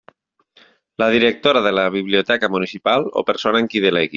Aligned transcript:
La 1.01 1.09
Directora 1.15 1.61
de 1.61 1.71
la 1.75 1.87
Biblioteca 1.91 2.49
Municipal 2.55 3.07
o 3.23 3.25
persona 3.33 3.63
en 3.65 3.71
qui 3.75 3.85
delegui. 3.87 4.09